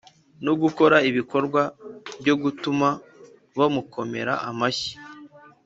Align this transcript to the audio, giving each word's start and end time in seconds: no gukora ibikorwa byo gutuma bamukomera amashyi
no 0.45 0.53
gukora 0.61 0.97
ibikorwa 1.09 1.61
byo 2.19 2.35
gutuma 2.41 2.87
bamukomera 3.57 4.33
amashyi 4.49 4.95